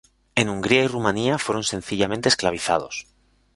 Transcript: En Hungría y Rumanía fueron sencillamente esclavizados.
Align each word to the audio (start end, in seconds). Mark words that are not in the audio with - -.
En 0.33 0.49
Hungría 0.49 0.83
y 0.83 0.87
Rumanía 0.87 1.37
fueron 1.37 1.63
sencillamente 1.63 2.27
esclavizados. 2.27 3.05